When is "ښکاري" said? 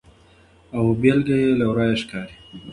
2.01-2.35